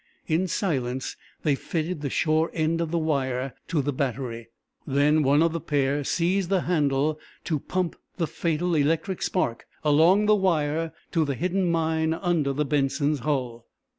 [0.25, 4.47] In silence they fitted the shore end of the wire to the battery.
[4.87, 10.25] Then one of the pair seized the handle to pomp the fatal electric spark along
[10.25, 13.67] the wire to the hidden mine under the "Benson's" hull.